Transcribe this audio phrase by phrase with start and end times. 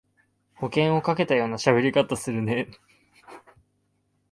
[0.55, 2.69] 保険をかけたようなしゃべり方するね